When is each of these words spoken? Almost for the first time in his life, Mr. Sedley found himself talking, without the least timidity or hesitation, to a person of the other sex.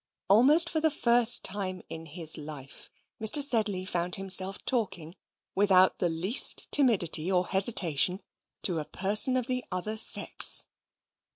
Almost 0.29 0.67
for 0.67 0.79
the 0.81 0.89
first 0.89 1.43
time 1.43 1.83
in 1.87 2.07
his 2.07 2.35
life, 2.35 2.89
Mr. 3.21 3.39
Sedley 3.39 3.85
found 3.85 4.15
himself 4.15 4.57
talking, 4.65 5.15
without 5.53 5.99
the 5.99 6.09
least 6.09 6.67
timidity 6.71 7.31
or 7.31 7.45
hesitation, 7.45 8.23
to 8.63 8.79
a 8.79 8.85
person 8.85 9.37
of 9.37 9.45
the 9.45 9.63
other 9.71 9.97
sex. 9.97 10.63